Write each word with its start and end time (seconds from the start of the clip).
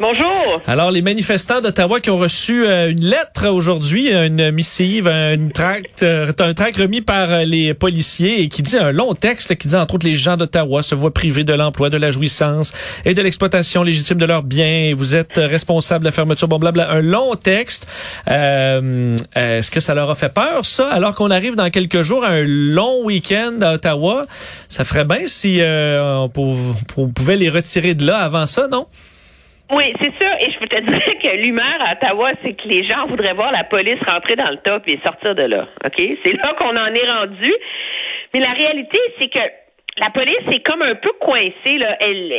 Bonjour. 0.00 0.60
Alors, 0.66 0.90
les 0.90 1.02
manifestants 1.02 1.60
d'Ottawa 1.60 2.00
qui 2.00 2.10
ont 2.10 2.18
reçu 2.18 2.66
euh, 2.66 2.90
une 2.90 3.04
lettre 3.04 3.46
aujourd'hui, 3.46 4.12
une 4.12 4.50
missive, 4.50 5.06
une 5.06 5.52
tract, 5.52 6.02
euh, 6.02 6.32
un 6.36 6.52
tract 6.52 6.78
remis 6.78 7.00
par 7.00 7.30
euh, 7.30 7.44
les 7.44 7.74
policiers 7.74 8.42
et 8.42 8.48
qui 8.48 8.62
dit 8.62 8.76
un 8.76 8.90
long 8.90 9.14
texte 9.14 9.54
qui 9.54 9.68
dit 9.68 9.76
entre 9.76 9.94
autres 9.94 10.06
les 10.06 10.16
gens 10.16 10.36
d'Ottawa 10.36 10.82
se 10.82 10.96
voient 10.96 11.14
privés 11.14 11.44
de 11.44 11.52
l'emploi, 11.52 11.90
de 11.90 11.96
la 11.96 12.10
jouissance 12.10 12.72
et 13.04 13.14
de 13.14 13.22
l'exploitation 13.22 13.84
légitime 13.84 14.18
de 14.18 14.24
leurs 14.24 14.42
biens. 14.42 14.92
Vous 14.96 15.14
êtes 15.14 15.36
responsable 15.36 16.02
de 16.02 16.08
la 16.08 16.12
fermeture, 16.12 16.48
bon 16.48 16.58
blabla. 16.58 16.90
Un 16.90 17.00
long 17.00 17.36
texte. 17.36 17.86
Est-ce 18.26 19.70
que 19.70 19.78
ça 19.78 19.94
leur 19.94 20.10
a 20.10 20.16
fait 20.16 20.32
peur, 20.34 20.66
ça, 20.66 20.88
alors 20.88 21.14
qu'on 21.14 21.30
arrive 21.30 21.54
dans 21.54 21.70
quelques 21.70 22.02
jours 22.02 22.24
à 22.24 22.30
un 22.30 22.44
long 22.44 23.04
week-end 23.04 23.60
à 23.60 23.74
Ottawa? 23.74 24.26
Ça 24.68 24.82
ferait 24.82 25.04
bien 25.04 25.26
si 25.26 25.60
on 25.62 26.28
pouvait 27.14 27.36
les 27.36 27.48
retirer 27.48 27.94
de 27.94 28.04
là 28.04 28.18
avant 28.18 28.46
ça, 28.46 28.66
non? 28.66 28.86
Oui, 29.70 29.94
c'est 30.00 30.12
sûr. 30.20 30.30
Et 30.40 30.50
je 30.50 30.58
peux 30.58 30.66
te 30.66 30.80
dire 30.80 31.18
que 31.22 31.36
l'humeur 31.36 31.80
à 31.80 31.92
Ottawa, 31.92 32.32
c'est 32.42 32.54
que 32.54 32.68
les 32.68 32.84
gens 32.84 33.06
voudraient 33.06 33.34
voir 33.34 33.52
la 33.52 33.64
police 33.64 34.00
rentrer 34.06 34.36
dans 34.36 34.50
le 34.50 34.58
top 34.58 34.82
et 34.86 35.00
sortir 35.04 35.34
de 35.34 35.42
là. 35.42 35.68
OK? 35.86 35.96
C'est 36.24 36.32
là 36.32 36.54
qu'on 36.58 36.76
en 36.76 36.92
est 36.94 37.08
rendu. 37.08 37.52
Mais 38.32 38.40
la 38.40 38.52
réalité, 38.52 38.98
c'est 39.18 39.28
que 39.28 39.40
la 39.98 40.10
police 40.10 40.46
est 40.52 40.64
comme 40.64 40.82
un 40.82 40.96
peu 40.96 41.12
coincée. 41.20 41.78
Là. 41.78 41.96
Elle, 42.00 42.32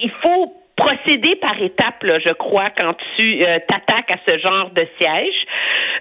il 0.00 0.10
faut 0.22 0.54
procéder 0.76 1.36
par 1.36 1.60
étapes, 1.62 2.02
là, 2.02 2.18
je 2.24 2.32
crois, 2.32 2.66
quand 2.76 2.94
tu 3.16 3.42
euh, 3.42 3.58
t'attaques 3.68 4.10
à 4.10 4.16
ce 4.26 4.38
genre 4.38 4.70
de 4.70 4.86
siège. 4.98 5.34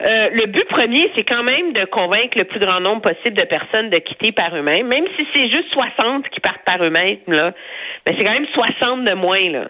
Euh, 0.07 0.29
le 0.33 0.47
but 0.47 0.67
premier, 0.67 1.11
c'est 1.15 1.23
quand 1.23 1.43
même 1.43 1.73
de 1.73 1.85
convaincre 1.85 2.37
le 2.37 2.45
plus 2.45 2.59
grand 2.59 2.79
nombre 2.79 3.01
possible 3.01 3.37
de 3.37 3.43
personnes 3.43 3.89
de 3.89 3.97
quitter 3.99 4.31
par 4.31 4.55
eux-mêmes, 4.55 4.87
même 4.87 5.05
si 5.17 5.27
c'est 5.33 5.51
juste 5.51 5.71
60 5.71 6.27
qui 6.29 6.39
partent 6.39 6.65
par 6.65 6.83
eux-mêmes, 6.83 7.19
là. 7.27 7.53
Mais 8.05 8.15
c'est 8.17 8.25
quand 8.25 8.33
même 8.33 8.47
60 8.53 9.05
de 9.05 9.13
moins, 9.13 9.49
là. 9.49 9.67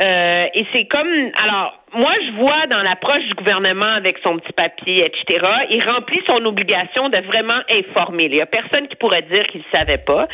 Euh, 0.00 0.46
et 0.54 0.66
c'est 0.72 0.84
comme, 0.84 1.30
alors, 1.42 1.81
moi, 1.94 2.12
je 2.26 2.32
vois 2.36 2.66
dans 2.68 2.82
l'approche 2.82 3.24
du 3.26 3.34
gouvernement 3.34 3.94
avec 3.96 4.18
son 4.24 4.38
petit 4.38 4.52
papier, 4.52 5.04
etc., 5.04 5.46
il 5.70 5.84
remplit 5.84 6.20
son 6.26 6.44
obligation 6.44 7.08
de 7.08 7.18
vraiment 7.18 7.60
informer. 7.70 8.24
Il 8.24 8.36
y 8.36 8.40
a 8.40 8.46
personne 8.46 8.88
qui 8.88 8.96
pourrait 8.96 9.22
dire 9.22 9.42
qu'il 9.44 9.60
ne 9.60 9.78
savait 9.78 9.98
pas. 9.98 10.26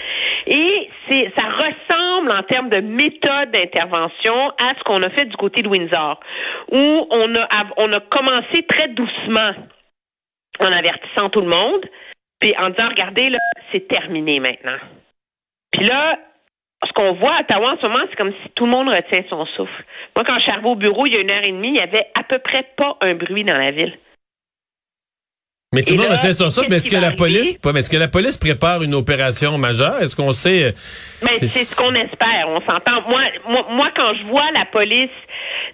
Et 0.47 0.89
ça 1.11 1.45
ressemble 1.45 2.33
en 2.33 2.43
termes 2.45 2.69
de 2.69 2.81
méthode 2.81 3.51
d'intervention 3.51 4.51
à 4.51 4.75
ce 4.79 4.85
qu'on 4.85 5.03
a 5.03 5.11
fait 5.11 5.25
du 5.25 5.37
côté 5.37 5.63
de 5.63 5.69
Windsor, 5.69 6.21
où 6.73 7.07
on 7.11 7.35
a, 7.35 7.49
on 7.77 7.93
a 7.93 8.01
commencé 8.01 8.65
très 8.69 8.89
doucement 8.89 9.53
en 10.61 10.73
avertissant 10.73 11.29
tout 11.31 11.41
le 11.41 11.49
monde, 11.49 11.87
puis 12.41 12.55
en 12.59 12.71
disant, 12.71 12.89
regardez, 12.89 13.31
là, 13.31 13.39
c'est 13.73 13.89
terminé 13.89 14.41
maintenant. 14.41 14.79
Puis 15.73 15.85
là, 15.85 16.19
ce 16.87 16.93
qu'on 16.93 17.13
voit 17.15 17.35
à 17.35 17.41
Ottawa 17.41 17.73
en 17.73 17.77
ce 17.83 17.89
moment, 17.89 18.05
c'est 18.09 18.17
comme 18.17 18.33
si 18.43 18.51
tout 18.55 18.67
le 18.67 18.71
monde 18.71 18.89
retient 18.89 19.23
son 19.29 19.45
souffle. 19.47 19.85
Moi, 20.15 20.25
quand 20.27 20.37
je 20.37 20.43
suis 20.43 20.53
arrivée 20.53 20.69
au 20.69 20.77
bureau, 20.77 21.07
il 21.07 21.15
y 21.15 21.17
a 21.17 21.21
une 21.21 21.31
heure 21.31 21.45
et 21.45 21.53
demie, 21.53 21.71
il 21.71 21.77
y 21.77 21.81
avait 21.81 22.07
à 22.19 22.23
peu 22.23 22.39
près 22.39 22.65
pas 22.77 22.97
un 23.01 23.15
bruit 23.15 23.45
dans 23.45 23.59
la 23.59 23.71
ville. 23.71 23.99
Mais 25.75 25.83
tout 25.83 25.95
le 25.95 26.01
monde 26.01 26.13
retient 26.13 26.33
son 26.33 26.49
souffle, 26.49 26.69
mais 26.71 26.77
est-ce 26.77 26.89
que 26.89 26.97
la 26.97 27.13
police, 27.13 27.59
mais 27.63 27.81
est-ce 27.81 27.91
que 27.91 27.99
la 27.99 28.09
police 28.09 28.39
prépare 28.39 28.83
une 28.83 28.95
opération 28.95 29.59
majeure? 29.59 30.01
Est-ce 30.01 30.17
qu'on 30.17 30.33
sait? 30.33 30.73
Mais 31.23 31.37
c'est 31.37 31.65
ce 31.65 31.77
qu'on 31.77 31.95
espère, 31.95 32.49
on 32.49 32.61
s'entend. 32.61 33.07
Moi, 33.07 33.21
moi, 33.47 33.67
moi, 33.71 33.89
quand 33.95 34.15
je 34.15 34.25
vois 34.25 34.51
la 34.57 34.65
police 34.65 35.11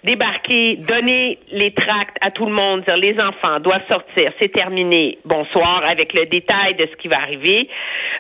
débarquer, 0.02 0.78
donner 0.88 1.38
les 1.52 1.72
tracts 1.72 2.16
à 2.21 2.32
tout 2.32 2.47
le 2.47 2.53
monde, 2.53 2.82
dire 2.84 2.97
les 2.97 3.15
enfants 3.21 3.60
doivent 3.60 3.86
sortir, 3.88 4.32
c'est 4.41 4.53
terminé, 4.53 5.19
bonsoir, 5.25 5.82
avec 5.88 6.12
le 6.12 6.26
détail 6.26 6.75
de 6.75 6.88
ce 6.91 6.97
qui 7.00 7.06
va 7.06 7.21
arriver. 7.22 7.69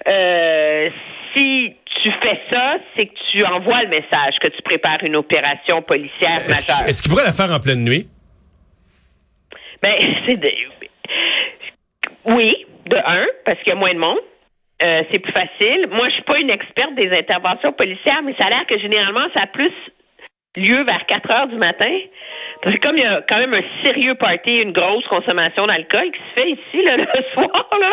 Euh, 0.08 0.90
si 1.34 1.76
tu 2.02 2.10
fais 2.22 2.40
ça, 2.52 2.76
c'est 2.96 3.06
que 3.06 3.14
tu 3.32 3.44
envoies 3.44 3.82
le 3.82 3.88
message 3.88 4.34
que 4.40 4.48
tu 4.48 4.62
prépares 4.62 5.02
une 5.02 5.16
opération 5.16 5.82
policière 5.82 6.38
majeure. 6.48 6.86
Est-ce 6.86 7.02
qu'il 7.02 7.10
pourrait 7.10 7.24
la 7.24 7.32
faire 7.32 7.50
en 7.50 7.60
pleine 7.60 7.84
nuit? 7.84 8.06
Ben, 9.82 9.94
c'est 10.26 10.36
de... 10.36 10.50
Oui, 12.26 12.66
de 12.86 12.96
un, 12.96 13.26
parce 13.44 13.58
qu'il 13.60 13.68
y 13.68 13.72
a 13.72 13.78
moins 13.78 13.92
de 13.92 13.98
monde. 13.98 14.18
Euh, 14.82 15.02
c'est 15.10 15.18
plus 15.18 15.32
facile. 15.32 15.86
Moi, 15.90 16.08
je 16.08 16.14
suis 16.14 16.22
pas 16.22 16.38
une 16.38 16.50
experte 16.50 16.94
des 16.94 17.10
interventions 17.16 17.72
policières, 17.72 18.22
mais 18.24 18.34
ça 18.38 18.46
a 18.46 18.50
l'air 18.50 18.66
que 18.66 18.78
généralement, 18.78 19.26
ça 19.34 19.42
a 19.44 19.46
plus 19.46 19.72
lieu 20.56 20.84
vers 20.84 21.06
4 21.06 21.30
heures 21.30 21.48
du 21.48 21.56
matin. 21.56 21.96
Parce 22.62 22.76
que 22.76 22.80
comme 22.80 22.96
il 22.96 23.02
y 23.02 23.06
a 23.06 23.22
quand 23.28 23.38
même 23.38 23.54
un 23.54 23.84
sérieux 23.84 24.14
party, 24.14 24.60
une 24.62 24.72
grosse 24.72 25.06
consommation 25.08 25.66
d'alcool 25.66 26.10
qui 26.12 26.20
se 26.20 26.42
fait 26.42 26.50
ici 26.50 26.86
là, 26.86 26.96
le 26.98 27.22
soir, 27.34 27.68
là, 27.80 27.92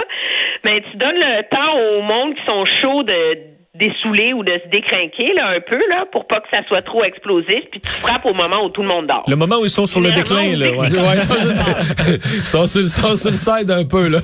mais 0.64 0.82
tu 0.92 0.98
donnes 0.98 1.16
le 1.16 1.44
temps 1.50 1.78
au 1.78 2.02
monde 2.02 2.36
qui 2.36 2.46
sont 2.46 2.66
chauds 2.82 3.04
de 3.04 3.52
dessouler 3.74 4.34
ou 4.34 4.44
de 4.44 4.52
se 4.64 4.68
décrinquer 4.70 5.34
là, 5.34 5.50
un 5.56 5.62
peu 5.62 5.80
là, 5.90 6.06
pour 6.12 6.28
pas 6.28 6.42
que 6.42 6.48
ça 6.52 6.62
soit 6.68 6.82
trop 6.82 7.04
explosif, 7.04 7.62
puis 7.72 7.80
tu 7.80 7.90
frappes 7.90 8.26
au 8.26 8.34
moment 8.34 8.66
où 8.66 8.70
tout 8.70 8.82
le 8.82 8.90
monde 8.90 9.08
dort. 9.08 9.24
Le 9.28 9.36
moment 9.36 9.60
où 9.60 9.64
ils 9.64 9.70
sont 9.70 9.86
sur 9.86 10.02
le 10.02 10.12
déclin, 10.12 10.58
là. 10.58 10.72
Ouais. 10.72 10.88
ils 10.90 12.48
sont 12.48 12.68
sur, 12.68 12.88
sont 12.88 13.16
sur 13.16 13.32
le 13.32 13.38
side 13.38 13.72
un 13.72 13.86
peu, 13.86 14.10
là. 14.10 14.20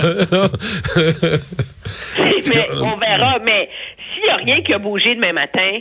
mais 2.17 2.67
on 2.81 2.97
verra. 2.97 3.39
Mais 3.43 3.69
s'il 4.13 4.23
n'y 4.23 4.29
a 4.29 4.35
rien 4.35 4.61
qui 4.61 4.73
a 4.73 4.79
bougé 4.79 5.15
demain 5.15 5.31
matin, 5.31 5.79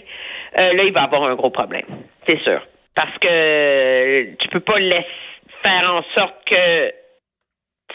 euh, 0.59 0.73
là, 0.73 0.85
il 0.85 0.93
va 0.93 1.03
avoir 1.03 1.25
un 1.25 1.35
gros 1.35 1.51
problème. 1.51 1.87
C'est 2.27 2.41
sûr. 2.45 2.61
Parce 2.97 3.17
que 3.19 4.35
tu 4.35 4.49
peux 4.49 4.61
pas 4.61 4.79
laisser 4.79 5.07
faire 5.63 5.91
en 5.93 6.03
sorte 6.17 6.37
que 6.51 6.93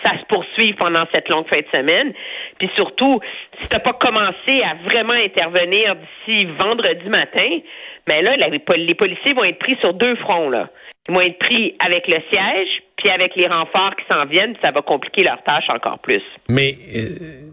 ça 0.04 0.12
se 0.12 0.26
poursuive 0.30 0.76
pendant 0.76 1.06
cette 1.14 1.30
longue 1.30 1.48
fin 1.48 1.60
de 1.60 1.68
semaine. 1.76 2.14
Puis 2.60 2.70
surtout, 2.76 3.20
si 3.60 3.68
tu 3.68 3.74
n'as 3.74 3.82
pas 3.82 3.94
commencé 3.94 4.62
à 4.64 4.76
vraiment 4.88 5.14
intervenir 5.14 5.96
d'ici 5.96 6.48
vendredi 6.60 7.10
matin, 7.10 7.60
ben 8.08 8.24
là, 8.24 8.36
les 8.38 8.96
policiers 8.96 9.34
vont 9.34 9.44
être 9.44 9.60
pris 9.60 9.78
sur 9.82 9.94
deux 9.94 10.16
fronts. 10.18 10.50
Là. 10.50 10.70
Ils 11.10 11.16
vont 11.16 11.22
être 11.22 11.40
pris 11.40 11.76
avec 11.86 12.08
le 12.08 12.20
siège, 12.32 12.70
puis 12.98 13.10
avec 13.10 13.36
les 13.36 13.48
renforts 13.48 13.96
qui 13.96 14.06
s'en 14.08 14.26
viennent, 14.26 14.56
ça 14.64 14.72
va 14.72 14.82
compliquer 14.82 15.24
leur 15.24 15.42
tâche 15.44 15.70
encore 15.70 16.00
plus. 16.00 16.22
Mais 16.48 16.72
euh, 16.96 17.52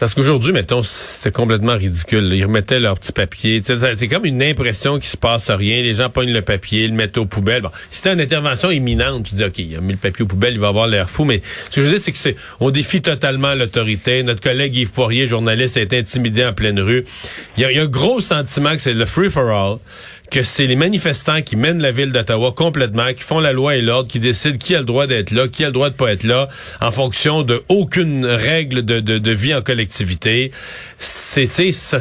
parce 0.00 0.14
qu'aujourd'hui, 0.14 0.54
mettons, 0.54 0.82
c'était 0.82 1.30
complètement 1.30 1.76
ridicule. 1.76 2.32
Ils 2.32 2.44
remettaient 2.44 2.80
leur 2.80 2.98
petit 2.98 3.12
papier. 3.12 3.60
C'est 3.62 4.08
comme 4.08 4.24
une 4.24 4.42
impression 4.42 4.98
qu'il 4.98 5.10
se 5.10 5.18
passe 5.18 5.50
rien. 5.50 5.82
Les 5.82 5.92
gens 5.92 6.08
pognent 6.08 6.32
le 6.32 6.40
papier, 6.40 6.88
le 6.88 6.94
mettent 6.94 7.18
aux 7.18 7.26
poubelles. 7.26 7.60
Bon, 7.60 7.70
c'était 7.90 8.14
une 8.14 8.20
intervention 8.22 8.70
imminente, 8.70 9.26
tu 9.28 9.34
dis, 9.34 9.44
OK, 9.44 9.58
il 9.58 9.76
a 9.76 9.82
mis 9.82 9.92
le 9.92 9.98
papier 9.98 10.24
aux 10.24 10.28
poubelles, 10.28 10.54
il 10.54 10.60
va 10.60 10.68
avoir 10.68 10.86
l'air 10.86 11.10
fou. 11.10 11.24
Mais 11.24 11.42
ce 11.68 11.76
que 11.76 11.82
je 11.82 11.86
veux 11.86 11.92
dire, 11.92 12.02
c'est 12.02 12.12
que 12.12 12.18
c'est, 12.18 12.34
on 12.60 12.70
défie 12.70 13.02
totalement 13.02 13.52
l'autorité. 13.52 14.22
Notre 14.22 14.40
collègue 14.40 14.74
Yves 14.74 14.90
Poirier, 14.90 15.28
journaliste, 15.28 15.76
a 15.76 15.82
été 15.82 15.98
intimidé 15.98 16.46
en 16.46 16.54
pleine 16.54 16.80
rue. 16.80 17.04
Il 17.58 17.62
y 17.62 17.66
a, 17.66 17.70
il 17.70 17.76
y 17.76 17.78
a 17.78 17.82
un 17.82 17.86
gros 17.86 18.20
sentiment 18.20 18.74
que 18.74 18.80
c'est 18.80 18.94
le 18.94 19.04
free 19.04 19.28
for 19.28 19.50
all 19.50 19.78
que 20.30 20.42
c'est 20.42 20.66
les 20.66 20.76
manifestants 20.76 21.42
qui 21.42 21.56
mènent 21.56 21.82
la 21.82 21.92
ville 21.92 22.12
d'Ottawa 22.12 22.52
complètement, 22.56 23.12
qui 23.12 23.22
font 23.22 23.40
la 23.40 23.52
loi 23.52 23.76
et 23.76 23.82
l'ordre, 23.82 24.08
qui 24.08 24.20
décident 24.20 24.58
qui 24.58 24.74
a 24.74 24.78
le 24.78 24.84
droit 24.84 25.06
d'être 25.06 25.32
là, 25.32 25.48
qui 25.48 25.64
a 25.64 25.66
le 25.66 25.72
droit 25.72 25.90
de 25.90 25.94
pas 25.94 26.12
être 26.12 26.24
là, 26.24 26.48
en 26.80 26.92
fonction 26.92 27.42
de 27.42 27.62
aucune 27.68 28.24
règle 28.24 28.84
de, 28.84 29.00
de, 29.00 29.18
de 29.18 29.30
vie 29.32 29.54
en 29.54 29.62
collectivité. 29.62 30.52
C'est, 30.98 31.46
ça 31.72 31.98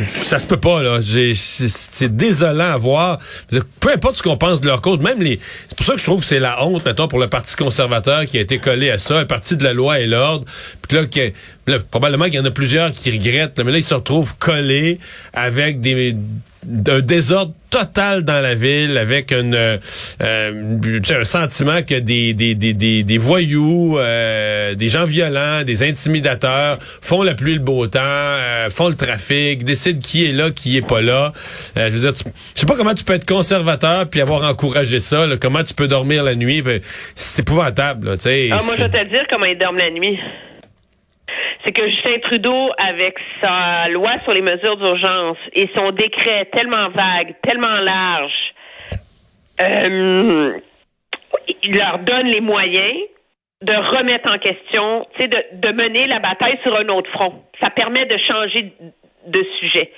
ça 0.00 0.38
se 0.38 0.46
peut 0.46 0.58
pas 0.58 0.82
là. 0.82 1.00
C'est 1.02 2.16
désolant 2.16 2.72
à 2.72 2.78
voir. 2.78 3.18
Peu 3.80 3.92
importe 3.92 4.16
ce 4.16 4.22
qu'on 4.22 4.38
pense 4.38 4.62
de 4.62 4.66
leur 4.66 4.80
cause, 4.80 4.98
même 5.00 5.20
les. 5.20 5.38
C'est 5.68 5.76
pour 5.76 5.84
ça 5.84 5.92
que 5.92 5.98
je 5.98 6.04
trouve 6.04 6.20
que 6.20 6.26
c'est 6.26 6.40
la 6.40 6.64
honte, 6.64 6.84
mettons, 6.86 7.08
pour 7.08 7.18
le 7.18 7.28
Parti 7.28 7.54
conservateur 7.56 8.24
qui 8.24 8.38
a 8.38 8.40
été 8.40 8.58
collé 8.58 8.90
à 8.90 8.96
ça, 8.96 9.18
un 9.18 9.26
parti 9.26 9.54
de 9.54 9.64
la 9.64 9.74
loi 9.74 10.00
et 10.00 10.06
l'ordre. 10.06 10.46
Puis 10.88 10.96
là, 10.96 11.02
là, 11.66 11.78
probablement 11.90 12.24
qu'il 12.24 12.36
y 12.36 12.38
en 12.38 12.44
a 12.46 12.50
plusieurs 12.50 12.92
qui 12.92 13.10
regrettent, 13.10 13.60
mais 13.60 13.70
là 13.70 13.78
ils 13.78 13.84
se 13.84 13.92
retrouvent 13.92 14.34
collés 14.38 14.98
avec 15.34 15.80
des 15.80 16.16
d'un 16.64 17.00
désordre 17.00 17.52
total 17.70 18.22
dans 18.22 18.40
la 18.40 18.54
ville 18.54 18.98
avec 18.98 19.32
une, 19.32 19.54
euh, 19.54 19.78
un 20.20 21.24
sentiment 21.24 21.82
que 21.82 21.98
des, 21.98 22.34
des, 22.34 22.54
des, 22.54 22.74
des, 23.02 23.18
voyous, 23.18 23.98
euh, 23.98 24.74
des 24.74 24.88
gens 24.88 25.04
violents, 25.04 25.64
des 25.64 25.82
intimidateurs 25.82 26.78
font 26.80 27.22
la 27.22 27.34
pluie 27.34 27.54
le 27.54 27.60
beau 27.60 27.86
temps, 27.86 28.00
euh, 28.02 28.68
font 28.68 28.88
le 28.88 28.94
trafic, 28.94 29.64
décident 29.64 30.00
qui 30.00 30.28
est 30.28 30.32
là, 30.32 30.50
qui 30.50 30.76
est 30.76 30.86
pas 30.86 31.00
là. 31.00 31.32
je 31.76 31.88
veux 31.88 32.10
dire, 32.10 32.12
je 32.54 32.60
sais 32.60 32.66
pas 32.66 32.76
comment 32.76 32.94
tu 32.94 33.04
peux 33.04 33.14
être 33.14 33.26
conservateur 33.26 34.08
puis 34.08 34.20
avoir 34.20 34.48
encouragé 34.48 35.00
ça, 35.00 35.26
comment 35.40 35.64
tu 35.64 35.74
peux 35.74 35.88
dormir 35.88 36.22
la 36.24 36.34
nuit, 36.34 36.62
ben, 36.62 36.80
c'est 37.14 37.42
épouvantable. 37.42 38.06
Là, 38.08 38.16
ah, 38.16 38.60
moi, 38.64 38.74
je 38.76 38.82
vais 38.82 39.04
te 39.04 39.08
dire 39.08 39.24
comment 39.30 39.46
ils 39.46 39.58
dorment 39.58 39.78
la 39.78 39.90
nuit 39.90 40.18
c'est 41.64 41.72
que 41.72 41.88
Justin 41.88 42.18
Trudeau, 42.20 42.70
avec 42.78 43.16
sa 43.40 43.88
loi 43.88 44.18
sur 44.18 44.32
les 44.32 44.42
mesures 44.42 44.76
d'urgence 44.76 45.38
et 45.52 45.68
son 45.76 45.90
décret 45.92 46.46
tellement 46.52 46.88
vague, 46.90 47.34
tellement 47.42 47.80
large, 47.80 48.54
euh, 49.60 50.58
il 51.62 51.76
leur 51.76 51.98
donne 52.00 52.26
les 52.26 52.40
moyens 52.40 52.98
de 53.62 53.72
remettre 53.72 54.32
en 54.32 54.38
question, 54.38 55.06
de, 55.18 55.68
de 55.68 55.82
mener 55.82 56.06
la 56.06 56.18
bataille 56.18 56.58
sur 56.64 56.74
un 56.76 56.88
autre 56.88 57.10
front. 57.12 57.42
Ça 57.60 57.70
permet 57.70 58.06
de 58.06 58.18
changer 58.28 58.72
de 59.26 59.46
sujet. 59.60 59.92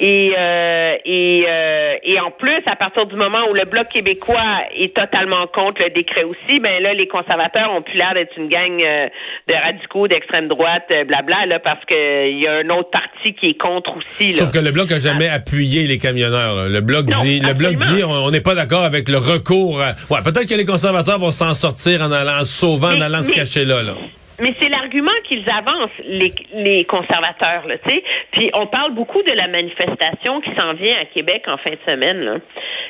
Et 0.00 0.32
euh, 0.38 0.94
et 1.04 1.44
euh, 1.48 1.94
et 2.04 2.20
en 2.20 2.30
plus, 2.30 2.62
à 2.70 2.76
partir 2.76 3.06
du 3.06 3.16
moment 3.16 3.40
où 3.50 3.54
le 3.54 3.64
bloc 3.64 3.88
québécois 3.88 4.60
est 4.76 4.94
totalement 4.94 5.48
contre 5.52 5.82
le 5.82 5.90
décret 5.90 6.22
aussi, 6.22 6.60
ben 6.60 6.80
là, 6.80 6.94
les 6.94 7.08
conservateurs 7.08 7.72
ont 7.72 7.82
plus 7.82 7.96
l'air 7.96 8.14
d'être 8.14 8.30
une 8.36 8.48
gang 8.48 8.80
euh, 8.80 9.08
de 9.48 9.54
radicaux 9.54 10.06
d'extrême 10.06 10.46
droite, 10.46 10.88
blabla, 11.08 11.46
là, 11.46 11.58
parce 11.58 11.84
que 11.84 12.30
il 12.30 12.40
y 12.40 12.46
a 12.46 12.58
un 12.58 12.68
autre 12.78 12.90
parti 12.90 13.34
qui 13.34 13.50
est 13.50 13.60
contre 13.60 13.96
aussi. 13.96 14.32
Sauf 14.32 14.52
que 14.52 14.60
le 14.60 14.70
bloc 14.70 14.92
a 14.92 15.00
jamais 15.00 15.28
appuyé 15.28 15.88
les 15.88 15.98
camionneurs. 15.98 16.68
Le 16.68 16.80
bloc 16.80 17.06
dit, 17.22 17.40
le 17.40 17.54
bloc 17.54 17.74
dit, 17.74 18.04
on 18.04 18.30
n'est 18.30 18.40
pas 18.40 18.54
d'accord 18.54 18.84
avec 18.84 19.08
le 19.08 19.18
recours. 19.18 19.78
Ouais, 20.10 20.22
peut-être 20.22 20.48
que 20.48 20.54
les 20.54 20.64
conservateurs 20.64 21.18
vont 21.18 21.32
s'en 21.32 21.54
sortir 21.54 22.02
en 22.02 22.12
allant 22.12 22.38
en 22.40 22.44
sauvant, 22.44 22.92
en 22.92 23.00
allant 23.00 23.22
se 23.22 23.32
cacher 23.32 23.64
là, 23.64 23.82
là. 23.82 23.94
Mais 24.40 24.54
c'est 24.60 24.68
l'argument 24.68 25.10
qu'ils 25.24 25.44
avancent, 25.50 25.98
les, 26.04 26.32
les 26.54 26.84
conservateurs, 26.84 27.66
là, 27.66 27.76
tu 27.78 27.90
sais. 27.90 28.04
Puis 28.30 28.50
on 28.54 28.66
parle 28.66 28.94
beaucoup 28.94 29.22
de 29.22 29.32
la 29.32 29.48
manifestation 29.48 30.40
qui 30.40 30.50
s'en 30.56 30.74
vient 30.74 30.96
à 31.00 31.06
Québec 31.06 31.44
en 31.48 31.56
fin 31.56 31.70
de 31.70 31.90
semaine. 31.90 32.20
Là. 32.20 32.38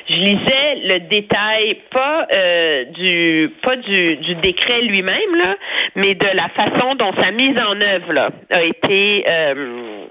Je 0.09 0.15
lisais 0.15 0.75
le 0.83 0.99
détail, 1.07 1.81
pas 1.91 2.27
euh, 2.33 2.85
du 2.85 3.51
pas 3.63 3.75
du, 3.75 4.17
du 4.17 4.35
décret 4.35 4.81
lui-même, 4.81 5.35
là, 5.35 5.55
mais 5.95 6.13
de 6.15 6.27
la 6.27 6.49
façon 6.49 6.95
dont 6.95 7.11
sa 7.17 7.31
mise 7.31 7.59
en 7.59 7.79
œuvre 7.81 8.13
là, 8.13 8.29
a 8.51 8.63
été 8.63 9.25
euh, 9.29 10.05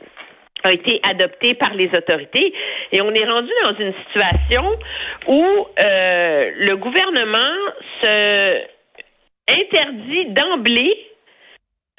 a 0.64 0.72
été 0.72 1.00
adoptée 1.08 1.54
par 1.54 1.74
les 1.74 1.88
autorités. 1.96 2.52
Et 2.92 3.00
on 3.00 3.12
est 3.12 3.24
rendu 3.24 3.50
dans 3.64 3.76
une 3.78 3.94
situation 4.06 4.64
où 5.28 5.44
euh, 5.80 6.50
le 6.56 6.76
gouvernement 6.76 7.54
se 8.02 8.62
interdit 9.48 10.26
d'emblée 10.26 11.07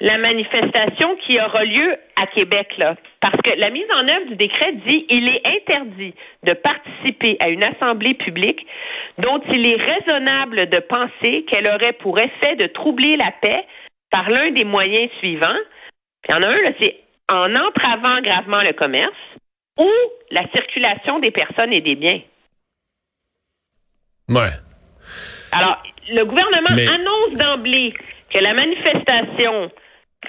la 0.00 0.16
manifestation 0.16 1.16
qui 1.26 1.38
aura 1.38 1.64
lieu 1.64 1.96
à 2.20 2.26
Québec, 2.28 2.72
là. 2.78 2.96
Parce 3.20 3.36
que 3.42 3.50
la 3.58 3.70
mise 3.70 3.86
en 3.94 4.08
œuvre 4.08 4.26
du 4.28 4.36
décret 4.36 4.72
dit 4.86 5.06
il 5.10 5.28
est 5.28 5.46
interdit 5.46 6.14
de 6.42 6.54
participer 6.54 7.36
à 7.40 7.48
une 7.48 7.62
assemblée 7.62 8.14
publique 8.14 8.66
dont 9.18 9.40
il 9.52 9.66
est 9.66 9.76
raisonnable 9.76 10.70
de 10.70 10.78
penser 10.78 11.44
qu'elle 11.44 11.68
aurait 11.68 11.92
pour 11.94 12.18
effet 12.18 12.56
de 12.56 12.66
troubler 12.66 13.16
la 13.16 13.30
paix 13.42 13.66
par 14.10 14.30
l'un 14.30 14.50
des 14.52 14.64
moyens 14.64 15.10
suivants. 15.18 15.58
il 16.28 16.32
y 16.32 16.34
en 16.34 16.42
a 16.42 16.48
un, 16.48 16.62
là, 16.62 16.70
c'est 16.80 16.96
en 17.30 17.54
entravant 17.54 18.20
gravement 18.22 18.60
le 18.60 18.72
commerce 18.72 19.12
ou 19.78 19.88
la 20.30 20.42
circulation 20.54 21.18
des 21.18 21.30
personnes 21.30 21.72
et 21.72 21.80
des 21.80 21.94
biens. 21.94 22.20
Ouais. 24.28 24.50
Alors, 25.52 25.82
le 26.08 26.24
gouvernement 26.24 26.70
annonce 26.70 27.38
d'emblée 27.38 27.92
que 28.32 28.38
la 28.38 28.54
manifestation 28.54 29.70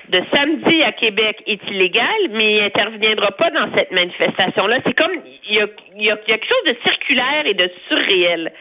de 0.09 0.21
samedi 0.33 0.83
à 0.83 0.91
Québec 0.93 1.43
est 1.45 1.61
illégal, 1.69 2.29
mais 2.31 2.55
il 2.55 2.63
interviendra 2.63 3.31
pas 3.31 3.49
dans 3.51 3.75
cette 3.75 3.91
manifestation-là. 3.91 4.77
C'est 4.85 4.93
comme 4.93 5.11
il 5.49 5.55
y, 5.55 5.61
a, 5.61 5.67
il 5.97 6.05
y 6.05 6.11
a 6.11 6.17
quelque 6.17 6.45
chose 6.45 6.73
de 6.73 6.77
circulaire 6.85 7.43
et 7.45 7.53
de 7.53 7.69
surréel 7.87 8.51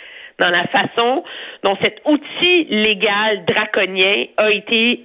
dans 0.40 0.48
la 0.50 0.66
façon 0.68 1.22
dont 1.62 1.76
cet 1.82 2.00
outil 2.04 2.64
légal 2.70 3.44
draconien 3.44 4.24
a 4.38 4.50
été 4.50 5.04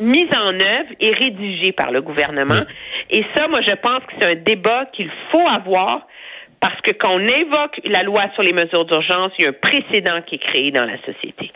mis 0.00 0.28
en 0.34 0.54
œuvre 0.54 0.90
et 1.00 1.12
rédigé 1.12 1.72
par 1.72 1.92
le 1.92 2.02
gouvernement. 2.02 2.62
Et 3.10 3.24
ça, 3.34 3.46
moi, 3.48 3.60
je 3.66 3.74
pense 3.74 4.00
que 4.00 4.12
c'est 4.20 4.30
un 4.30 4.34
débat 4.34 4.86
qu'il 4.92 5.10
faut 5.30 5.46
avoir 5.48 6.06
parce 6.60 6.80
que 6.82 6.92
quand 6.92 7.14
on 7.14 7.20
évoque 7.20 7.80
la 7.84 8.02
loi 8.02 8.22
sur 8.34 8.42
les 8.42 8.52
mesures 8.52 8.84
d'urgence, 8.84 9.32
il 9.38 9.44
y 9.44 9.46
a 9.46 9.50
un 9.50 9.52
précédent 9.52 10.22
qui 10.26 10.36
est 10.36 10.38
créé 10.38 10.70
dans 10.70 10.84
la 10.84 10.96
société. 10.98 11.50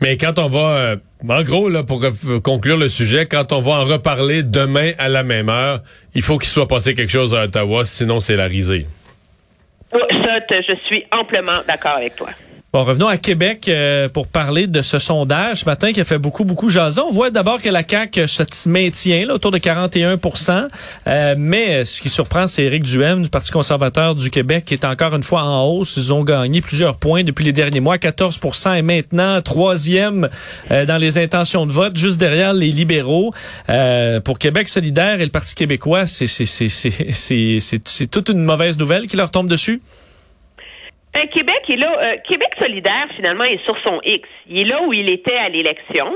Mais 0.00 0.16
quand 0.16 0.38
on 0.38 0.48
va, 0.48 0.76
euh, 0.76 0.96
en 1.28 1.42
gros, 1.42 1.68
là, 1.68 1.82
pour 1.82 2.02
conclure 2.42 2.76
le 2.78 2.88
sujet, 2.88 3.26
quand 3.26 3.52
on 3.52 3.60
va 3.60 3.72
en 3.72 3.84
reparler 3.84 4.42
demain 4.42 4.92
à 4.98 5.08
la 5.08 5.22
même 5.22 5.48
heure, 5.48 5.82
il 6.14 6.22
faut 6.22 6.38
qu'il 6.38 6.48
soit 6.48 6.68
passé 6.68 6.94
quelque 6.94 7.12
chose 7.12 7.34
à 7.34 7.44
Ottawa, 7.44 7.84
sinon 7.84 8.20
c'est 8.20 8.36
la 8.36 8.46
risée. 8.46 8.86
Ça, 9.92 9.98
je 10.50 10.74
suis 10.86 11.04
amplement 11.12 11.60
d'accord 11.66 11.96
avec 11.96 12.16
toi. 12.16 12.30
Bon, 12.72 12.84
revenons 12.84 13.08
à 13.08 13.16
Québec 13.16 13.66
euh, 13.66 14.08
pour 14.08 14.28
parler 14.28 14.68
de 14.68 14.80
ce 14.80 15.00
sondage 15.00 15.62
ce 15.62 15.64
matin 15.64 15.92
qui 15.92 16.00
a 16.00 16.04
fait 16.04 16.18
beaucoup, 16.18 16.44
beaucoup 16.44 16.68
jaser. 16.68 17.00
On 17.00 17.10
voit 17.10 17.30
d'abord 17.30 17.60
que 17.60 17.68
la 17.68 17.82
CAQ 17.82 18.28
se 18.28 18.68
maintient 18.68 19.26
là, 19.26 19.34
autour 19.34 19.50
de 19.50 19.58
41% 19.58 20.68
euh, 21.08 21.34
mais 21.36 21.84
ce 21.84 22.00
qui 22.00 22.08
surprend, 22.08 22.46
c'est 22.46 22.62
Éric 22.62 22.84
Duhem 22.84 23.24
du 23.24 23.28
Parti 23.28 23.50
conservateur 23.50 24.14
du 24.14 24.30
Québec 24.30 24.66
qui 24.66 24.74
est 24.74 24.84
encore 24.84 25.16
une 25.16 25.24
fois 25.24 25.42
en 25.42 25.64
hausse. 25.64 25.96
Ils 25.96 26.12
ont 26.12 26.22
gagné 26.22 26.60
plusieurs 26.60 26.94
points 26.94 27.24
depuis 27.24 27.44
les 27.44 27.52
derniers 27.52 27.80
mois, 27.80 27.96
14% 27.96 28.78
et 28.78 28.82
maintenant 28.82 29.42
troisième 29.42 30.28
euh, 30.70 30.86
dans 30.86 30.98
les 30.98 31.18
intentions 31.18 31.66
de 31.66 31.72
vote, 31.72 31.96
juste 31.96 32.18
derrière 32.18 32.52
les 32.52 32.70
libéraux. 32.70 33.34
Euh, 33.68 34.20
pour 34.20 34.38
Québec 34.38 34.68
solidaire 34.68 35.20
et 35.20 35.24
le 35.24 35.32
Parti 35.32 35.56
québécois, 35.56 36.06
c'est 36.06 36.26
toute 38.10 38.28
une 38.28 38.44
mauvaise 38.44 38.78
nouvelle 38.78 39.08
qui 39.08 39.16
leur 39.16 39.32
tombe 39.32 39.48
dessus? 39.48 39.82
Un 41.14 41.26
Québec 41.26 41.62
est 41.68 41.76
là. 41.76 41.98
Euh, 42.00 42.16
Québec 42.28 42.50
solidaire, 42.60 43.08
finalement, 43.16 43.44
est 43.44 43.62
sur 43.64 43.76
son 43.84 44.00
X. 44.04 44.28
Il 44.48 44.60
est 44.60 44.64
là 44.64 44.82
où 44.82 44.92
il 44.92 45.10
était 45.10 45.36
à 45.36 45.48
l'élection. 45.48 46.14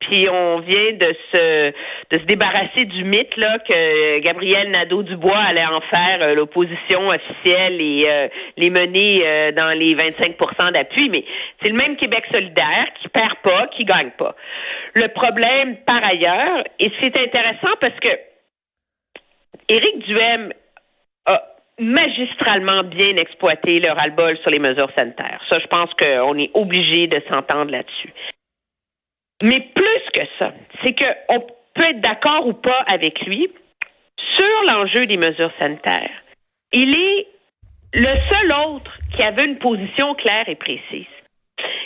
Puis 0.00 0.28
on 0.28 0.60
vient 0.60 0.92
de 0.92 1.16
se 1.32 1.70
de 2.10 2.18
se 2.18 2.24
débarrasser 2.24 2.84
du 2.84 3.04
mythe 3.04 3.36
là 3.38 3.58
que 3.60 4.18
Gabriel 4.18 4.70
Nadeau-Dubois 4.70 5.38
allait 5.38 5.64
en 5.64 5.80
faire 5.80 6.18
euh, 6.20 6.34
l'opposition 6.34 7.06
officielle 7.06 7.80
et 7.80 8.04
euh, 8.06 8.28
les 8.58 8.68
mener 8.68 9.52
dans 9.52 9.70
les 9.70 9.94
25% 9.94 10.72
d'appui. 10.72 11.08
Mais 11.08 11.24
c'est 11.62 11.70
le 11.70 11.76
même 11.76 11.96
Québec 11.96 12.24
solidaire 12.34 12.86
qui 13.00 13.08
perd 13.08 13.36
pas, 13.42 13.66
qui 13.68 13.84
gagne 13.84 14.10
pas. 14.18 14.34
Le 14.94 15.08
problème, 15.08 15.76
par 15.86 16.06
ailleurs, 16.06 16.64
et 16.78 16.90
c'est 17.00 17.18
intéressant 17.18 17.74
parce 17.80 17.98
que 18.00 18.10
Éric 19.68 19.98
Duhem 20.00 20.52
magistralement 21.78 22.84
bien 22.84 23.16
exploité 23.16 23.80
leur 23.80 24.00
albol 24.02 24.38
sur 24.38 24.50
les 24.50 24.58
mesures 24.58 24.90
sanitaires. 24.96 25.40
Ça, 25.48 25.58
je 25.58 25.66
pense 25.66 25.90
qu'on 25.94 26.38
est 26.38 26.50
obligé 26.54 27.06
de 27.06 27.20
s'entendre 27.30 27.70
là-dessus. 27.70 28.12
Mais 29.42 29.60
plus 29.74 30.02
que 30.12 30.22
ça, 30.38 30.52
c'est 30.82 30.94
qu'on 30.94 31.40
peut 31.74 31.90
être 31.90 32.00
d'accord 32.00 32.46
ou 32.46 32.52
pas 32.52 32.82
avec 32.86 33.20
lui 33.26 33.50
sur 34.36 34.62
l'enjeu 34.68 35.06
des 35.06 35.16
mesures 35.16 35.52
sanitaires. 35.60 36.22
Il 36.72 36.94
est 36.94 37.26
le 37.94 38.12
seul 38.30 38.52
autre 38.68 38.92
qui 39.14 39.22
avait 39.22 39.44
une 39.44 39.58
position 39.58 40.14
claire 40.14 40.48
et 40.48 40.56
précise. 40.56 41.06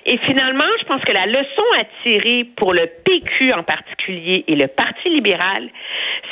Et 0.08 0.16
finalement, 0.24 0.64
je 0.80 0.86
pense 0.86 1.02
que 1.02 1.12
la 1.12 1.26
leçon 1.26 1.62
à 1.78 1.84
tirer 2.02 2.44
pour 2.56 2.72
le 2.72 2.86
PQ 3.04 3.52
en 3.52 3.62
particulier 3.62 4.42
et 4.48 4.56
le 4.56 4.66
Parti 4.66 5.10
libéral, 5.10 5.68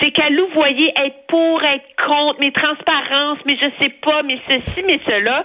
c'est 0.00 0.12
qu'à 0.12 0.30
nous 0.30 0.48
voyez 0.54 0.88
être 0.96 1.26
pour, 1.28 1.62
être 1.62 1.84
contre, 2.08 2.38
mais 2.40 2.52
transparence, 2.52 3.38
mais 3.44 3.54
je 3.60 3.68
sais 3.78 3.90
pas, 4.02 4.22
mais 4.22 4.38
ceci, 4.48 4.82
mais 4.82 4.98
cela. 5.06 5.44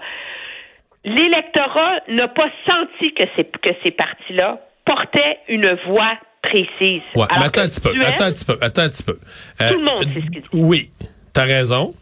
L'électorat 1.04 2.00
n'a 2.08 2.30
pas 2.30 2.50
senti 2.70 3.14
que 3.14 3.24
ces, 3.36 3.44
que 3.44 3.76
ces 3.84 3.92
partis-là 3.92 4.62
portaient 4.86 5.40
une 5.50 5.78
voix 5.88 6.14
précise. 6.42 7.02
Ouais, 7.16 7.26
mais 7.38 7.46
attends 7.46 7.62
un 7.62 7.68
petit 7.68 7.82
peu, 7.82 7.90
attends 8.06 8.24
un 8.24 8.32
petit 8.32 8.46
peu, 8.46 8.58
attends 8.62 8.84
un 8.84 8.90
petit 8.90 9.04
peu. 9.04 9.20
tout 9.58 9.78
le 9.78 9.84
monde 9.84 10.04
sait 10.04 10.22
ce 10.22 10.40
qu'ils 10.40 10.44
Oui, 10.54 10.90
t'as 11.34 11.44
raison. 11.44 11.94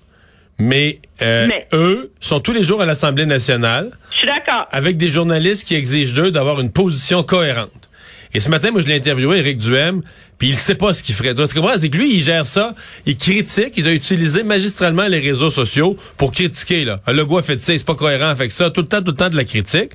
Mais, 0.60 1.00
euh, 1.22 1.50
eux 1.74 2.12
sont 2.20 2.42
tous 2.42 2.52
les 2.52 2.64
jours 2.64 2.82
à 2.82 2.86
l'Assemblée 2.86 3.26
nationale. 3.26 3.92
Je 4.12 4.18
suis 4.18 4.28
d'accord. 4.28 4.68
Avec 4.72 4.98
des 4.98 5.10
journalistes 5.10 5.66
qui 5.66 5.76
exigent 5.76 6.14
d'eux 6.14 6.32
d'avoir 6.32 6.60
une 6.60 6.72
position 6.72 7.24
cohérente. 7.24 7.90
Et 8.34 8.40
ce 8.42 8.50
matin, 8.50 8.70
moi, 8.72 8.82
je 8.82 8.88
l'ai 8.88 8.96
interviewé, 8.96 9.40
Éric 9.40 9.58
Duhem, 9.58 10.02
puis 10.38 10.50
il 10.50 10.56
sait 10.56 10.76
pas 10.76 10.94
ce 10.94 11.02
qu'il 11.02 11.16
ferait. 11.16 11.34
Tu 11.34 11.60
vois, 11.60 11.80
c'est 11.80 11.90
que 11.90 11.98
lui, 11.98 12.14
il 12.14 12.22
gère 12.22 12.46
ça, 12.46 12.76
il 13.06 13.18
critique, 13.18 13.74
il 13.78 13.88
a 13.88 13.92
utilisé 13.92 14.44
magistralement 14.44 15.08
les 15.08 15.20
réseaux 15.20 15.50
sociaux 15.50 15.98
pour 16.18 16.32
critiquer, 16.32 16.86
là. 16.86 17.02
Le 17.08 17.26
goût 17.26 17.40
a 17.40 17.44
fait 17.44 17.60
ça, 17.62 17.74
c'est 17.76 17.86
pas 17.86 17.96
cohérent 17.96 18.30
avec 18.30 18.52
ça, 18.52 18.70
tout 18.70 18.82
le 18.82 18.88
temps, 18.88 19.02
tout 19.02 19.12
le 19.12 19.18
temps 19.18 19.30
de 19.30 19.36
la 19.36 19.46
critique. 19.46 19.92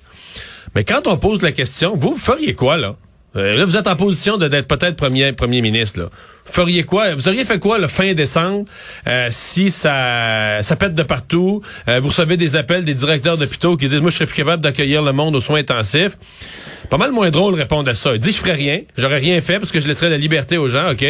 Mais 0.75 0.83
quand 0.83 1.07
on 1.07 1.17
pose 1.17 1.43
la 1.43 1.53
question, 1.53 1.97
vous, 1.97 2.11
vous 2.11 2.17
feriez 2.17 2.55
quoi, 2.55 2.77
là? 2.77 2.97
Euh, 3.37 3.57
là, 3.57 3.65
vous 3.65 3.77
êtes 3.77 3.89
en 3.89 3.97
position 3.97 4.37
d'être 4.37 4.69
peut-être 4.69 4.97
premier, 4.97 5.33
premier 5.33 5.61
ministre, 5.61 6.01
là 6.01 6.11
feriez 6.45 6.85
quoi? 6.85 7.15
Vous 7.15 7.29
auriez 7.29 7.45
fait 7.45 7.59
quoi 7.59 7.79
le 7.79 7.89
fin 7.89 8.13
décembre 8.15 8.67
euh, 9.07 9.29
si 9.31 9.71
ça, 9.71 10.63
ça 10.63 10.77
pète 10.77 10.95
de 10.95 11.03
partout? 11.03 11.63
Euh, 11.89 12.01
vous 12.01 12.09
recevez 12.09 12.37
des 12.37 12.57
appels 12.57 12.85
des 12.85 12.95
directeurs 12.95 13.39
d'hôpitaux 13.39 13.77
qui 13.77 13.89
disent 13.89 14.01
Moi, 14.01 14.11
je 14.11 14.17
serais 14.17 14.27
plus 14.27 14.37
capable 14.37 14.63
d'accueillir 14.63 15.03
le 15.03 15.13
monde 15.13 15.35
aux 15.35 15.41
soins 15.41 15.61
intensifs. 15.61 16.17
Pas 16.91 16.99
mal 16.99 17.13
moins 17.13 17.31
drôle 17.31 17.55
de 17.55 17.59
répondre 17.59 17.91
à 17.91 17.95
ça. 17.95 18.15
Il 18.15 18.21
dit 18.21 18.33
Je 18.33 18.39
ferais 18.39 18.55
rien, 18.55 18.81
j'aurais 18.97 19.19
rien 19.19 19.41
fait 19.41 19.59
parce 19.59 19.73
que 19.73 19.81
je 19.81 19.89
laisserais 19.89 20.11
la 20.11 20.19
liberté 20.19 20.57
aux 20.57 20.69
gens, 20.69 20.91
OK? 20.91 21.05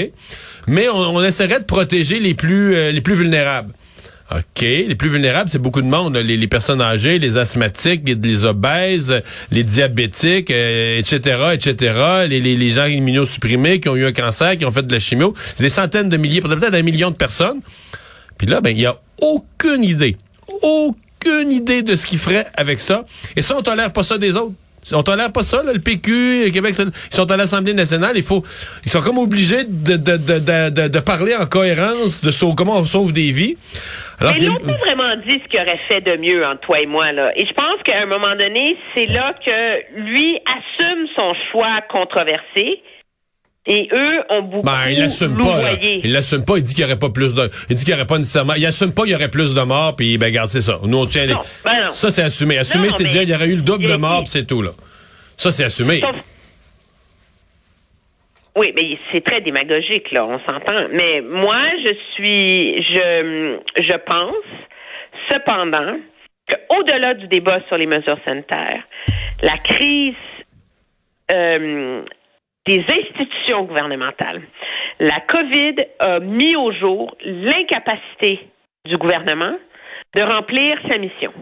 Mais 0.67 0.89
on, 0.89 1.23
essaierait 1.23 1.61
de 1.61 1.65
protéger 1.65 2.21
les 2.21 2.35
plus 2.35 2.75
euh, 2.75 2.91
les 2.91 3.01
plus 3.01 3.15
vulnérables. 3.15 3.73
OK. 4.31 4.61
Les 4.61 4.95
plus 4.95 5.11
vulnérables, 5.11 5.51
c'est 5.51 5.61
beaucoup 5.61 5.83
de 5.83 5.87
monde. 5.87 6.17
Les, 6.17 6.47
personnes 6.47 6.81
âgées, 6.81 7.19
les 7.19 7.37
asthmatiques, 7.37 8.03
les, 8.07 8.45
obèses, 8.45 9.23
les 9.51 9.63
diabétiques, 9.65 10.51
etc., 10.51 11.21
euh, 11.27 11.51
etc., 11.53 12.27
les 12.29 12.69
gens 12.71 12.87
immunosupprimés 12.87 13.81
qui 13.81 13.89
ont 13.89 13.97
eu 13.97 14.07
un 14.07 14.13
cancer, 14.13 14.57
qui 14.57 14.65
ont 14.65 14.73
fait 14.73 14.87
de 14.87 14.93
la 14.93 14.99
chimio. 14.99 15.35
C'est 15.37 15.63
des 15.63 15.69
centaines 15.69 16.09
de 16.09 16.17
milliers, 16.17 16.41
peut-être 16.41 16.75
un 16.75 16.83
million 16.83 17.11
de 17.11 17.17
personnes. 17.17 17.61
Puis 18.39 18.47
là, 18.47 18.61
ben, 18.61 18.71
il 18.71 18.77
n'y 18.77 18.87
a 18.87 18.97
aucune 19.21 19.85
idée, 19.85 20.17
aucune 20.63 21.53
idée 21.53 21.83
de 21.83 21.95
ce 21.95 22.07
qu'ils 22.07 22.19
feraient 22.19 22.47
avec 22.57 22.81
ça. 22.81 23.05
Et 23.37 23.43
ça, 23.43 23.57
on 23.57 23.63
tolère 23.63 23.93
pas 23.93 24.03
ça 24.03 24.19
des 24.19 24.37
autres. 24.37 24.55
On 24.93 25.03
tolère 25.03 25.33
pas 25.33 25.43
ça, 25.43 25.63
là, 25.63 25.73
le 25.73 25.81
PQ, 25.81 26.45
le 26.47 26.51
Québec, 26.51 26.75
ils 26.79 27.15
sont 27.15 27.31
à 27.31 27.37
l'Assemblée 27.37 27.75
nationale, 27.75 28.13
il 28.17 28.23
faut, 28.23 28.45
ils 28.85 28.91
sont 28.91 29.01
comme 29.01 29.19
obligés 29.19 29.65
de, 29.65 29.97
de, 29.97 30.17
de, 30.17 30.71
de, 30.71 30.89
de 30.89 31.01
parler 31.01 31.35
en 31.35 31.47
cohérence 31.47 32.21
de 32.21 32.31
comment 32.55 32.79
on 32.79 32.85
sauve 32.85 33.13
des 33.13 33.31
vies. 33.33 33.57
Alors 34.21 34.35
Mais 34.35 34.41
ils 34.43 34.49
n'ont 34.49 34.59
pas 34.59 34.73
vraiment 34.73 35.17
dit 35.27 35.41
ce 35.43 35.49
qu'il 35.49 35.61
aurait 35.61 35.79
fait 35.89 36.01
de 36.01 36.17
mieux 36.17 36.45
entre 36.47 36.61
toi 36.61 36.81
et 36.81 36.87
moi, 36.87 37.13
là. 37.13 37.33
Et 37.37 37.47
je 37.47 37.53
pense 37.53 37.83
qu'à 37.85 38.01
un 38.01 38.07
moment 38.07 38.37
donné, 38.37 38.77
c'est 38.95 39.07
là 39.07 39.35
que 39.45 40.01
lui 40.01 40.39
assume 40.47 41.07
son 41.17 41.33
choix 41.51 41.81
controversé. 41.89 42.83
Et 43.67 43.89
eux 43.93 44.21
ont 44.29 44.43
beaucoup 44.43 44.67
ben, 44.67 44.91
il 44.91 44.99
l'assume 44.99 45.39
pas. 45.39 45.73
Il 45.81 46.13
l'assume 46.13 46.45
pas. 46.45 46.59
Il 46.59 46.63
dit 46.63 46.75
qu'il 46.75 46.83
y 46.83 46.85
aurait 46.85 46.99
pas 46.99 47.09
plus 47.09 47.33
de. 47.35 47.51
Il 47.71 47.77
dit 47.77 47.85
qu'il 47.85 47.95
y 47.95 47.97
aurait 47.97 48.07
pas 48.07 48.19
nécessairement. 48.19 48.55
Il 48.55 48.67
assume 48.67 48.93
pas 48.93 49.03
qu'il 49.05 49.13
y 49.13 49.15
aurait 49.15 49.31
plus 49.31 49.55
de 49.55 49.63
morts. 49.63 49.97
Puis 49.97 50.19
ben 50.19 50.27
regarde, 50.27 50.51
c'est 50.51 50.61
ça. 50.61 50.79
Nous 50.83 50.99
on 50.99 51.07
tient. 51.07 51.25
les... 51.25 51.35
Ben 51.65 51.89
ça 51.89 52.11
c'est 52.11 52.23
assumé. 52.23 52.59
Assumé, 52.59 52.91
c'est 52.91 53.05
dire 53.05 53.23
qu'il 53.23 53.31
y 53.31 53.35
aurait 53.35 53.49
eu 53.49 53.57
le 53.57 53.63
double 53.63 53.87
de 53.87 53.97
morts. 53.97 54.25
c'est 54.27 54.47
tout 54.47 54.61
là. 54.61 54.71
Ça 55.37 55.51
c'est 55.51 55.65
assumé. 55.65 56.03
Oui, 58.57 58.73
mais 58.77 58.97
c'est 59.11 59.25
très 59.25 59.41
démagogique 59.41 60.13
là. 60.13 60.27
On 60.27 60.39
s'entend. 60.41 60.89
Mais 60.93 61.23
moi, 61.23 61.59
je 61.85 61.93
suis, 62.15 62.77
je, 62.85 63.59
je 63.83 63.97
pense, 63.97 64.35
cependant, 65.31 65.97
qu'au-delà 66.49 67.15
du 67.15 67.27
débat 67.27 67.61
sur 67.67 67.77
les 67.77 67.87
mesures 67.87 68.19
sanitaires, 68.27 68.85
la 69.43 69.57
crise 69.59 70.15
euh, 71.33 72.03
des 72.67 72.85
institutions 72.89 73.65
gouvernementales. 73.65 74.43
La 75.01 75.21
COVID 75.21 75.77
a 75.99 76.21
mis 76.21 76.57
au 76.57 76.73
jour 76.73 77.17
l'incapacité 77.25 78.49
du 78.87 78.97
gouvernement 78.97 79.57
de 80.15 80.23
remplir 80.23 80.79
sa 80.89 80.99
mission 80.99 81.33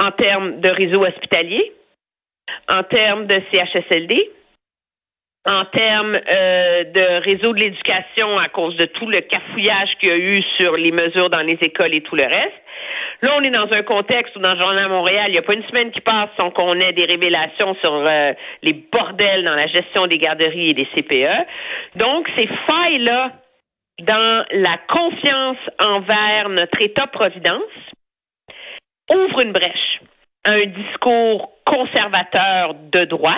en 0.00 0.10
termes 0.12 0.60
de 0.60 0.68
réseau 0.68 1.04
hospitalier, 1.04 1.72
en 2.68 2.82
termes 2.82 3.26
de 3.26 3.40
CHSLD, 3.52 4.30
en 5.46 5.64
termes 5.66 6.14
euh, 6.14 6.84
de 6.84 7.22
réseau 7.24 7.52
de 7.52 7.60
l'éducation 7.60 8.36
à 8.36 8.48
cause 8.48 8.76
de 8.76 8.86
tout 8.86 9.08
le 9.08 9.20
cafouillage 9.20 9.90
qu'il 9.98 10.10
y 10.10 10.12
a 10.12 10.16
eu 10.16 10.42
sur 10.58 10.76
les 10.76 10.92
mesures 10.92 11.30
dans 11.30 11.40
les 11.40 11.58
écoles 11.62 11.94
et 11.94 12.02
tout 12.02 12.16
le 12.16 12.24
reste, 12.24 12.62
Là, 13.22 13.36
on 13.36 13.42
est 13.42 13.50
dans 13.50 13.68
un 13.72 13.82
contexte 13.84 14.34
où 14.34 14.40
dans 14.40 14.54
le 14.54 14.60
Journal 14.60 14.88
Montréal, 14.88 15.26
il 15.28 15.32
n'y 15.32 15.38
a 15.38 15.42
pas 15.42 15.54
une 15.54 15.64
semaine 15.68 15.92
qui 15.92 16.00
passe 16.00 16.30
sans 16.36 16.50
qu'on 16.50 16.74
ait 16.80 16.92
des 16.92 17.04
révélations 17.04 17.76
sur 17.82 17.94
euh, 17.94 18.32
les 18.62 18.72
bordels 18.72 19.44
dans 19.44 19.54
la 19.54 19.68
gestion 19.68 20.08
des 20.08 20.18
garderies 20.18 20.70
et 20.70 20.74
des 20.74 20.86
CPE. 20.86 21.46
Donc, 21.94 22.28
ces 22.36 22.48
failles-là 22.48 23.30
dans 24.00 24.44
la 24.50 24.76
confiance 24.88 25.58
envers 25.80 26.48
notre 26.48 26.82
État-providence 26.82 27.62
ouvrent 29.14 29.40
une 29.40 29.52
brèche 29.52 30.00
à 30.44 30.52
un 30.52 30.66
discours 30.66 31.52
conservateur 31.64 32.74
de 32.74 33.04
droite 33.04 33.36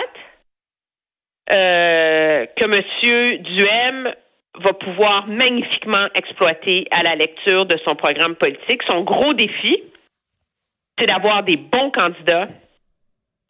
euh, 1.51 2.47
que 2.57 2.65
M. 2.65 3.43
Duhem 3.43 4.13
va 4.63 4.73
pouvoir 4.73 5.27
magnifiquement 5.27 6.07
exploiter 6.15 6.85
à 6.91 7.03
la 7.03 7.15
lecture 7.15 7.65
de 7.65 7.77
son 7.83 7.95
programme 7.95 8.35
politique. 8.35 8.81
Son 8.87 9.01
gros 9.01 9.33
défi, 9.33 9.83
c'est 10.97 11.07
d'avoir 11.07 11.43
des 11.43 11.57
bons 11.57 11.91
candidats 11.91 12.47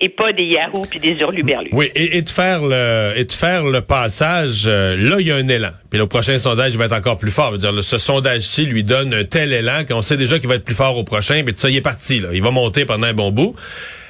et 0.01 0.09
pas 0.09 0.33
des 0.33 0.43
Yahoo 0.43 0.83
puis 0.89 0.99
des 0.99 1.13
hurluberlus. 1.21 1.69
Oui, 1.71 1.89
et, 1.95 2.21
de 2.21 2.29
faire 2.29 2.61
le 2.61 3.13
et 3.15 3.23
de 3.23 3.31
faire 3.31 3.63
le 3.63 3.81
passage. 3.81 4.63
Euh, 4.67 4.95
là, 4.97 5.17
il 5.19 5.27
y 5.27 5.31
a 5.31 5.35
un 5.35 5.47
élan. 5.47 5.71
Puis 5.89 5.97
le 5.97 6.07
prochain 6.07 6.37
sondage 6.37 6.75
va 6.75 6.85
être 6.85 6.93
encore 6.93 7.17
plus 7.17 7.31
fort. 7.31 7.57
dire, 7.57 7.71
ce 7.81 7.97
sondage-ci 7.97 8.65
lui 8.65 8.83
donne 8.83 9.13
un 9.13 9.23
tel 9.23 9.53
élan 9.53 9.85
qu'on 9.87 10.01
sait 10.01 10.17
déjà 10.17 10.37
qu'il 10.39 10.49
va 10.49 10.55
être 10.55 10.65
plus 10.65 10.75
fort 10.75 10.97
au 10.97 11.03
prochain. 11.03 11.43
Mais 11.45 11.53
ça, 11.55 11.69
il 11.69 11.77
est 11.77 11.81
parti. 11.81 12.19
Là. 12.19 12.29
Il 12.33 12.41
va 12.41 12.51
monter 12.51 12.85
pendant 12.85 13.07
un 13.07 13.13
bon 13.13 13.31
bout. 13.31 13.55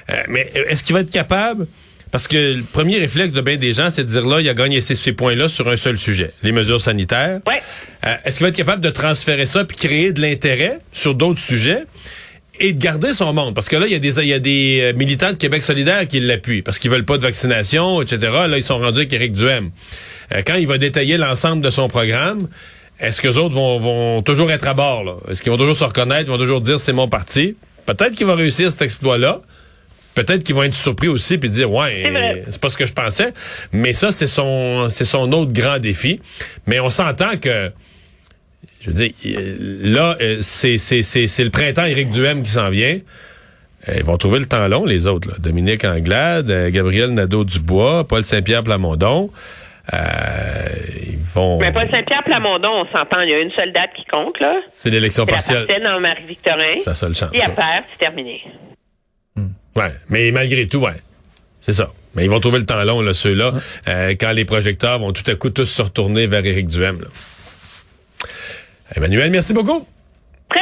Euh, 0.09 0.13
mais 0.27 0.51
est-ce 0.69 0.83
qu'il 0.83 0.95
va 0.95 1.01
être 1.01 1.11
capable 1.11 1.67
parce 2.15 2.29
que 2.29 2.37
le 2.37 2.63
premier 2.63 2.97
réflexe 2.97 3.33
de 3.33 3.41
bien 3.41 3.57
des 3.57 3.73
gens, 3.73 3.89
c'est 3.89 4.05
de 4.05 4.09
dire 4.09 4.25
là, 4.25 4.39
il 4.39 4.47
a 4.47 4.53
gagné 4.53 4.79
ces, 4.79 5.11
points-là 5.11 5.49
sur 5.49 5.67
un 5.67 5.75
seul 5.75 5.97
sujet, 5.97 6.31
les 6.43 6.53
mesures 6.53 6.79
sanitaires. 6.79 7.41
Ouais. 7.45 7.61
Euh, 8.05 8.15
est-ce 8.23 8.37
qu'il 8.37 8.45
va 8.45 8.51
être 8.51 8.55
capable 8.55 8.81
de 8.81 8.89
transférer 8.89 9.45
ça 9.45 9.65
puis 9.65 9.75
créer 9.75 10.13
de 10.13 10.21
l'intérêt 10.21 10.79
sur 10.93 11.13
d'autres 11.13 11.41
sujets? 11.41 11.83
et 12.57 12.71
de 12.71 12.81
garder 12.81 13.11
son 13.11 13.33
monde? 13.33 13.53
Parce 13.53 13.67
que 13.67 13.75
là, 13.75 13.85
il 13.85 13.91
y 13.91 13.95
a 13.95 13.99
des, 13.99 14.17
il 14.21 14.29
y 14.29 14.33
a 14.33 14.39
des 14.39 14.79
euh, 14.81 14.97
militants 14.97 15.33
de 15.33 15.37
Québec 15.37 15.61
solidaire 15.61 16.07
qui 16.07 16.21
l'appuient, 16.21 16.61
parce 16.61 16.79
qu'ils 16.79 16.89
veulent 16.89 17.03
pas 17.03 17.17
de 17.17 17.21
vaccination, 17.21 18.01
etc. 18.01 18.17
Là, 18.47 18.57
ils 18.57 18.63
sont 18.63 18.79
rendus 18.79 18.99
avec 18.99 19.11
Éric 19.11 19.33
Duhem. 19.33 19.71
Euh, 20.33 20.41
quand 20.47 20.55
il 20.55 20.67
va 20.67 20.77
détailler 20.77 21.17
l'ensemble 21.17 21.61
de 21.61 21.69
son 21.69 21.89
programme, 21.89 22.47
est-ce 23.01 23.19
que 23.19 23.27
les 23.27 23.37
autres 23.37 23.55
vont, 23.55 23.77
vont 23.77 24.21
toujours 24.21 24.49
être 24.53 24.67
à 24.69 24.73
bord? 24.73 25.21
Est-ce 25.29 25.43
qu'ils 25.43 25.51
vont 25.51 25.57
toujours 25.57 25.75
se 25.75 25.83
reconnaître, 25.83 26.31
vont 26.31 26.37
toujours 26.37 26.61
dire 26.61 26.79
c'est 26.79 26.93
mon 26.93 27.09
parti? 27.09 27.57
Peut-être 27.85 28.15
qu'il 28.15 28.25
va 28.25 28.35
réussir 28.35 28.71
cet 28.71 28.83
exploit-là 28.83 29.41
peut-être 30.15 30.43
qu'ils 30.43 30.55
vont 30.55 30.63
être 30.63 30.73
surpris 30.73 31.07
aussi 31.07 31.37
puis 31.37 31.49
dire 31.49 31.71
ouais 31.71 32.43
c'est 32.49 32.61
pas 32.61 32.69
ce 32.69 32.77
que 32.77 32.85
je 32.85 32.93
pensais 32.93 33.33
mais 33.71 33.93
ça 33.93 34.11
c'est 34.11 34.27
son 34.27 34.89
c'est 34.89 35.05
son 35.05 35.31
autre 35.33 35.51
grand 35.53 35.79
défi 35.79 36.19
mais 36.65 36.79
on 36.79 36.89
s'entend 36.89 37.37
que 37.37 37.71
je 38.81 38.89
veux 38.89 38.95
dire 38.95 39.11
là 39.83 40.17
euh, 40.21 40.39
c'est 40.41 40.77
c'est 40.77 41.03
c'est 41.03 41.43
le 41.43 41.49
printemps 41.51 41.85
Éric 41.85 42.09
Duhem 42.09 42.41
qui 42.41 42.49
s'en 42.49 42.69
vient 42.69 42.99
ils 43.93 44.03
vont 44.03 44.17
trouver 44.17 44.39
le 44.39 44.45
temps 44.45 44.67
long, 44.67 44.85
les 44.85 45.05
autres. 45.05 45.29
Là. 45.29 45.35
Dominique 45.39 45.85
Anglade, 45.85 46.49
euh, 46.49 46.71
Gabriel 46.71 47.11
Nadeau-Dubois, 47.11 48.07
Paul 48.07 48.23
Saint-Pierre 48.23 48.63
Plamondon. 48.63 49.29
Euh, 49.93 49.97
ils 51.07 51.19
vont... 51.19 51.59
Mais 51.59 51.71
Paul 51.71 51.87
Saint-Pierre 51.91 52.23
Plamondon, 52.23 52.71
on 52.71 52.97
s'entend, 52.97 53.21
il 53.21 53.29
y 53.29 53.33
a 53.33 53.39
une 53.39 53.51
seule 53.51 53.71
date 53.71 53.91
qui 53.95 54.05
compte, 54.05 54.39
là. 54.39 54.55
C'est 54.71 54.89
l'élection 54.89 55.25
partielle. 55.25 55.65
C'est 55.69 55.79
dans 55.79 55.99
Marie-Victorin. 55.99 56.81
Sa 56.83 56.95
seule 56.95 57.13
chance. 57.13 57.29
Et 57.33 57.41
à 57.41 57.49
faire, 57.49 57.83
c'est 57.91 57.99
terminé. 57.99 58.41
Ouais, 59.75 59.93
mais 60.09 60.31
malgré 60.31 60.67
tout, 60.67 60.79
ouais. 60.79 60.93
C'est 61.61 61.73
ça. 61.73 61.91
Mais 62.15 62.23
ils 62.23 62.29
vont 62.29 62.39
trouver 62.39 62.59
le 62.59 62.65
temps 62.65 62.81
long, 62.83 63.01
là, 63.01 63.13
ceux-là, 63.13 63.53
euh, 63.87 64.15
quand 64.19 64.31
les 64.31 64.45
projecteurs 64.45 64.99
vont 64.99 65.11
tout 65.11 65.29
à 65.29 65.35
coup 65.35 65.49
tous 65.49 65.65
se 65.65 65.81
retourner 65.81 66.27
vers 66.27 66.45
Éric 66.45 66.67
Duhem. 66.67 67.05
Emmanuel, 68.95 69.31
merci 69.31 69.53
beaucoup. 69.53 69.85